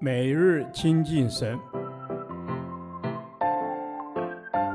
[0.00, 1.58] 每日亲近神，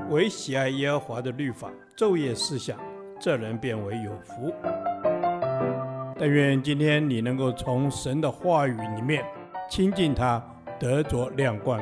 [0.09, 2.79] 唯喜爱耶和华的律法，昼夜思想，
[3.19, 4.53] 这人便为有福。
[6.17, 9.23] 但愿今天你能够从神的话语里面
[9.69, 10.43] 亲近他，
[10.79, 11.79] 得着亮光。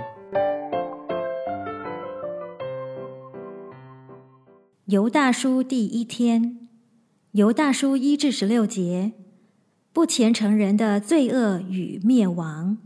[4.86, 6.68] 犹大书第一天，
[7.32, 9.14] 犹大书一至十六节，
[9.92, 12.78] 不虔诚人的罪恶与灭亡。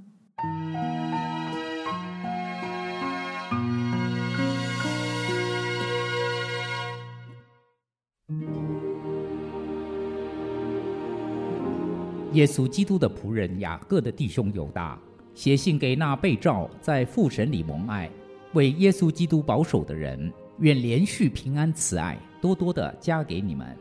[12.33, 14.97] 耶稣基督的仆人雅各的弟兄犹大，
[15.33, 18.09] 写信给那被召在父神里蒙爱、
[18.53, 23.75] 为耶稣基督保守的人，愿连续平安慈爱多多的加给你们。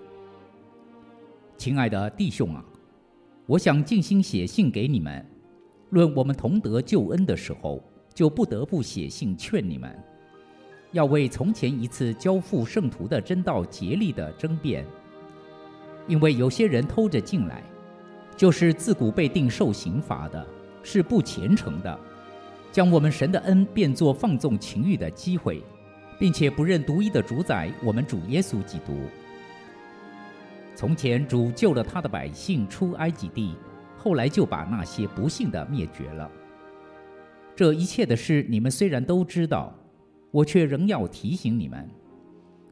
[1.57, 2.65] 亲爱的弟兄啊，
[3.47, 5.25] 我想尽心写信给你们，
[5.91, 7.81] 论我们同得救恩的时候，
[8.13, 9.97] 就不得不写信劝你们，
[10.91, 14.85] 要为从前一次交付圣徒的真道竭力的争辩，
[16.09, 17.63] 因为有些人偷着进来。
[18.41, 20.47] 就是自古被定受刑罚的，
[20.83, 22.01] 是不虔诚的，
[22.73, 25.63] 将我们神的恩变作放纵情欲的机会，
[26.19, 28.95] 并且不认独一的主宰我们主耶稣基督。
[30.75, 33.57] 从前主救了他的百姓出埃及地，
[33.95, 36.31] 后来就把那些不幸的灭绝了。
[37.55, 39.71] 这一切的事你们虽然都知道，
[40.31, 41.87] 我却仍要提醒你们：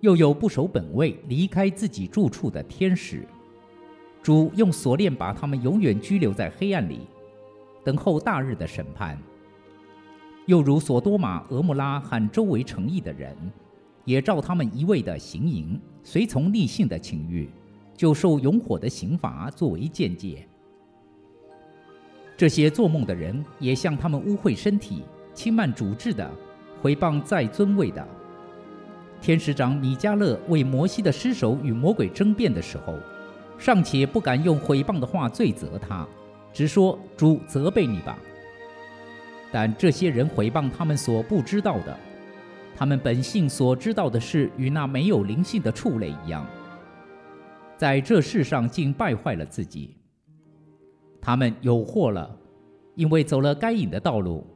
[0.01, 3.29] 又有不守本位、离开自己住处的天使。
[4.23, 7.01] 主用锁链把他们永远拘留在黑暗里，
[7.85, 9.19] 等候大日的审判。
[10.47, 13.37] 又如所多玛、蛾摩拉和周围城邑的人，
[14.05, 17.49] 也照他们一味的行淫，随从逆性的情欲，
[17.95, 20.47] 就受永火的刑罚作为鉴戒。
[22.37, 25.03] 这些做梦的人也像他们污秽身体、
[25.35, 26.31] 轻慢主治的、
[26.81, 28.07] 毁谤在尊位的。
[29.21, 32.95] 天使长米迦勒为摩西的尸首与魔鬼争辩的时候，
[33.59, 36.07] 尚且不敢用毁谤的话罪责他，
[36.53, 38.17] 只说主责备你吧。
[39.51, 41.97] 但这些人毁谤他们所不知道的，
[42.77, 46.47] 他们本性所知道的事与那没有灵性的畜类一样，
[47.77, 49.97] 在这世上竟败坏了自己。
[51.21, 52.39] 他们有祸了，
[52.95, 54.47] 因为走了该隐的道路，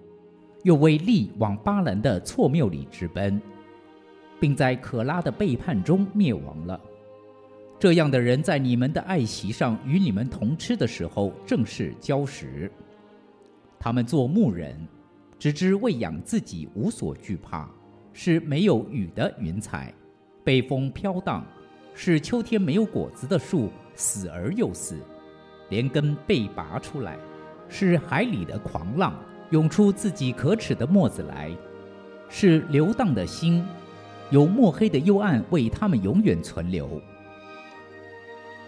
[0.62, 3.42] 又为利往巴兰的错谬里直奔，
[4.38, 6.80] 并在可拉的背叛中灭亡了。
[7.82, 12.70] 这样的人在你们的爱席上与你们同吃的时候，正是礁石。
[13.76, 14.86] 他们做牧人，
[15.36, 17.68] 只知喂养自己，无所惧怕，
[18.12, 19.92] 是没有雨的云彩，
[20.44, 21.44] 被风飘荡，
[21.92, 24.94] 是秋天没有果子的树，死而又死，
[25.68, 27.18] 连根被拔出来，
[27.68, 29.12] 是海里的狂浪，
[29.50, 31.50] 涌出自己可耻的沫子来，
[32.28, 33.66] 是流荡的心，
[34.30, 37.02] 有墨黑的幽暗为他们永远存留。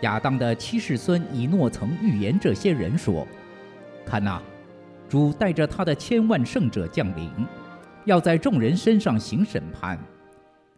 [0.05, 3.27] 亚当的七世孙以诺曾预言这些人说
[4.05, 4.39] ：“看呐，
[5.09, 7.31] 主带着他的千万圣者降临，
[8.05, 9.99] 要在众人身上行审判，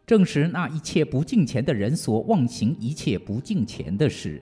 [0.06, 4.40] 证实那一切不敬虔的人所妄行一切不敬虔的事，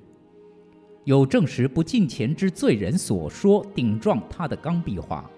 [1.04, 5.28] 有证实不敬虔之罪人所说顶撞他的刚愎话。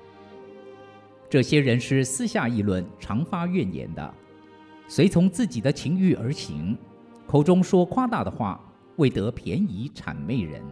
[1.30, 4.14] 这些人是私下议论，常发怨言的，
[4.88, 6.76] 随从自己的情欲而行，
[7.28, 8.60] 口中说夸大的话。”
[8.96, 10.62] 为得便宜谄媚人。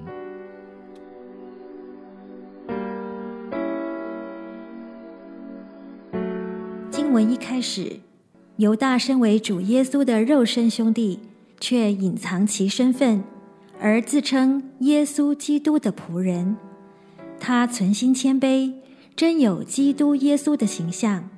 [6.91, 8.01] 经文一开始，
[8.57, 11.21] 犹大身为主耶稣的肉身兄弟，
[11.61, 13.23] 却隐藏其身份，
[13.81, 16.57] 而自称耶稣基督的仆人。
[17.39, 18.73] 他存心谦卑，
[19.15, 21.29] 真有基督耶稣的形象。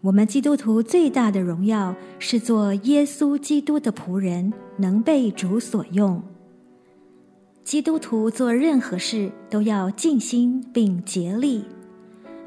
[0.00, 6.22] 我们基督徒最大的荣耀是做耶稣基督的仆人，能被主所用。
[7.64, 11.64] 基督徒做任何事都要尽心并竭力，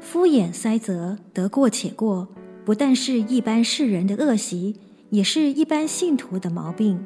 [0.00, 2.26] 敷衍塞责、得过且过，
[2.64, 4.74] 不但是一般世人的恶习，
[5.10, 7.04] 也是一般信徒的毛病。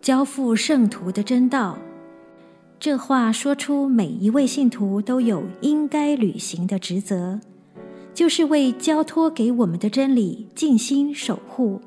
[0.00, 1.78] 交付圣徒的真道，
[2.80, 7.38] 这话说出每一位信徒都有应该履行的职责。
[8.12, 11.80] 就是为交托给我们的真理尽心守护，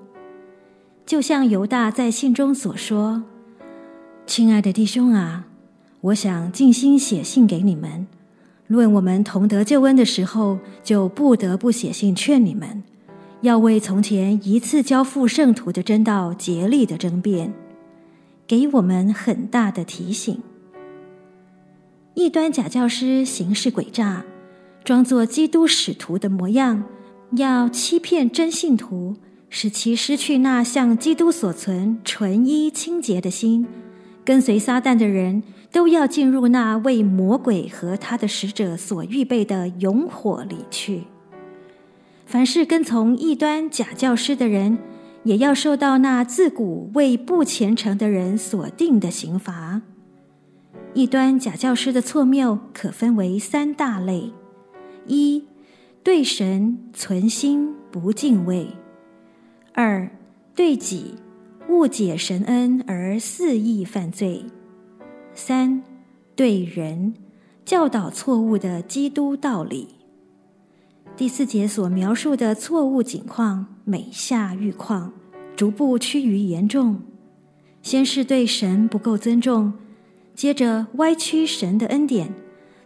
[1.05, 3.23] 就像犹大在信中所说
[4.25, 5.45] ：“亲爱的弟兄啊，
[6.01, 8.07] 我想尽心写信给你们，
[8.67, 12.81] 论我们同得救恩的时候，就不得不写信劝你们，
[13.41, 17.53] 要为从前一次交付圣徒的真道竭力的争辩，
[18.47, 20.41] 给我们很大的提醒。
[22.15, 24.23] 异端假教师行事诡诈。”
[24.83, 26.83] 装作基督使徒的模样，
[27.37, 29.15] 要欺骗真信徒，
[29.49, 33.65] 使其失去那向基督所存纯一清洁的心。
[34.25, 41.03] 跟随撒旦的人都要进入那为魔鬼和他的使者所预备的永火里去。
[42.25, 44.77] 凡是跟从异端假教师的人，
[45.23, 49.81] 也要受到那自古为不虔诚的人所定的刑罚。
[50.93, 54.31] 异端假教师的错谬可分为三大类：
[56.15, 58.67] 对神存心不敬畏；
[59.73, 60.07] 二、
[60.53, 61.15] 对己
[61.69, 64.45] 误解神恩而肆意犯罪；
[65.33, 65.81] 三、
[66.35, 67.15] 对人
[67.65, 69.87] 教导错误的基督道理。
[71.17, 75.11] 第四节所描述的错误景况，每下愈况，
[75.55, 77.01] 逐步趋于严重。
[77.81, 79.73] 先是对神不够尊重。
[80.35, 82.31] 接着歪曲神的恩典，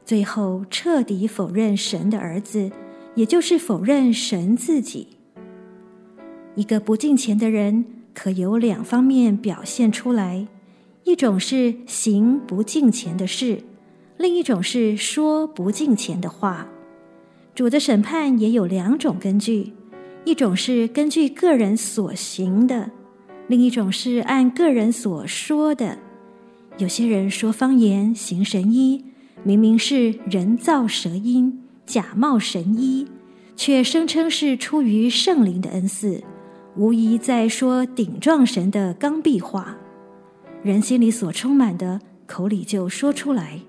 [0.06, 2.72] 最后彻底否认神的儿子，
[3.18, 5.08] 也就是否认神自己。
[6.54, 7.84] 一个不敬虔的人，
[8.14, 10.46] 可由两方面表现出来：
[11.04, 13.64] 一种是行不敬虔的事，
[14.18, 16.68] 另一种是说不敬虔的话。
[17.56, 19.74] 主的审判也有两种根据：
[20.24, 22.92] 一种是根据个人所行的，
[23.48, 25.98] 另一种是按个人所说的。
[26.78, 29.06] 有些人说方言、行神医，
[29.42, 33.08] 明明是人造舌音、假冒神医，
[33.56, 36.22] 却声称是出于圣灵的恩赐，
[36.76, 39.78] 无疑在说顶撞神的刚愎话。
[40.62, 43.62] 人心里所充满的，口里就说出来。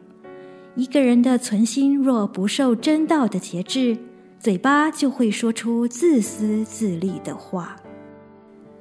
[0.75, 3.97] 一个人的存心若不受真道的节制，
[4.41, 7.77] 嘴巴就会说出自私自利的话。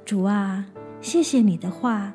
[0.03, 0.65] 主啊，
[0.99, 2.11] 谢谢你的话。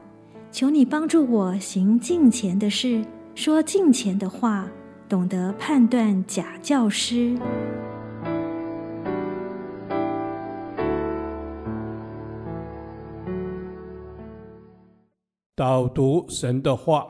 [0.51, 3.03] 求你帮助我行敬虔的事，
[3.35, 4.69] 说敬虔的话，
[5.13, 7.37] 懂得判断假教师。
[15.55, 17.07] 导读神的话，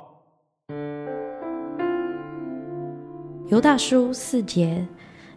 [3.46, 4.84] 犹大书四节，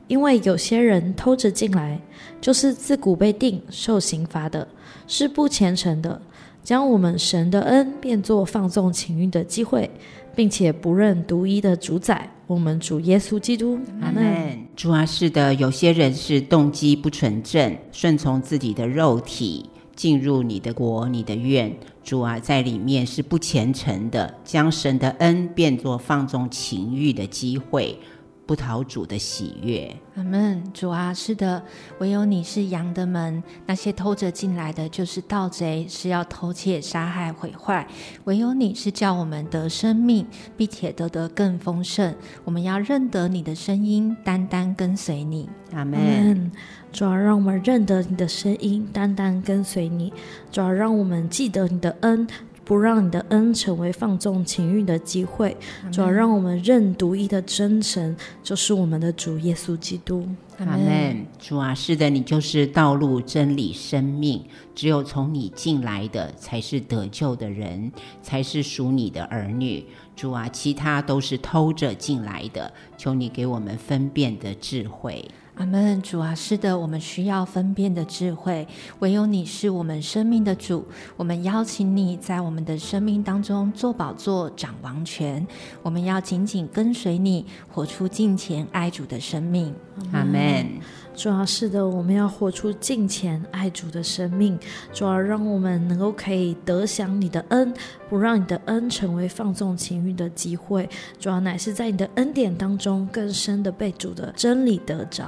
[0.07, 2.01] 因为有些人偷着进来，
[2.41, 4.67] 就是自古被定受刑罚的，
[5.05, 6.19] 是不虔诚的。
[6.63, 9.87] 将我们神的恩变作放纵情欲的机会，
[10.33, 13.79] 并且不认独一的主宰，我们主耶稣基督。
[14.01, 14.65] 阿门。
[14.75, 19.65] 主啊，是的，有些人是动机不纯正，顺从自己的肉体，
[19.95, 21.75] 进入你的国、你的院。
[22.03, 27.97] 主啊，在里面是不虔诚的，将神的恩变作放纵情欲的机会。
[28.45, 29.95] 不讨主的喜悦。
[30.15, 30.63] 阿门。
[30.73, 31.63] 主啊，是的，
[31.99, 37.87] 唯有你是羊的门，那些偷着进来的就是盗贼，是要偷窃、杀害、毁坏。
[38.25, 40.25] 唯有你是叫我们得生命，
[40.55, 42.13] 并且得得更丰盛。
[42.43, 45.49] 我们要认得你的声音，单单跟随你。
[45.73, 46.51] 阿门。
[46.91, 50.13] 主啊，让我们认得你的声音，单单跟随你。
[50.51, 52.27] 主啊，让我们记得你的恩。
[52.65, 55.55] 不让你的恩成为放纵情欲的机会，
[55.91, 60.27] 主要让我们认独一的真神，就是我们的主耶稣基督。
[60.57, 61.25] 阿门。
[61.39, 67.91] 主啊，是的，你就是道路、真理、生命，只有从你进来的才是得救的人，
[68.23, 69.85] 才是属你的儿女。
[70.15, 75.23] 主啊，其他都是偷着进来的，求你给我们分辨的智慧。
[75.55, 78.67] 阿门，主啊，是的，我们需要分辨的智慧，
[78.99, 80.85] 唯有你是我们生命的主。
[81.15, 85.47] 我们邀请你在我们的生命当中做宝座、掌王权。
[85.81, 89.73] 我们要紧紧跟随你，活出敬虔爱主的生命。
[90.11, 90.67] 阿门。
[91.15, 94.59] 主啊，是的，我们要活出敬虔爱主的生命。
[94.93, 97.73] 主要，让我们能够可以得享你的恩，
[98.09, 100.87] 不让你的恩成为放纵情欲的机会。
[101.19, 105.25] 主要，乃是在你的恩典当中更深的被主的真理得着。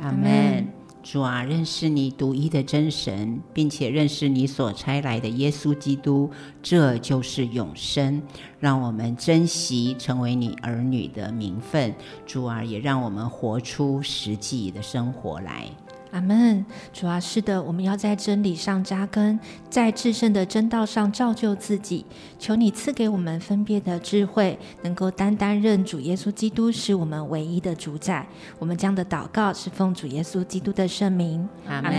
[0.00, 0.79] 阿门。
[1.02, 6.30] 主啊，认识你独一的真神，并且认识你所差来的耶稣基督，
[6.62, 8.22] 这就是永生。
[8.58, 11.94] 让我们珍惜成为你儿女的名分。
[12.26, 15.66] 主啊，也让我们活出实际的生活来。
[16.10, 16.64] 阿门。
[16.92, 19.38] 主啊，是的，我们要在真理上扎根，
[19.68, 22.04] 在至圣的真道上造就自己。
[22.38, 28.26] 求你赐给我们分辨的智慧，能够单单认主耶稣基督是我们唯一的主宰。
[28.58, 31.48] 我们将的祷告是奉主耶稣基督的圣名。
[31.66, 31.92] 阿门。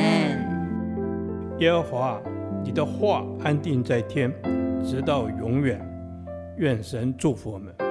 [1.59, 2.21] 耶和华，
[2.63, 4.33] 你的话安定在天，
[4.83, 5.79] 直到永远。
[6.57, 7.90] 愿神祝福我们。